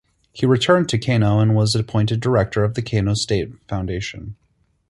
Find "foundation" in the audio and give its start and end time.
3.67-4.35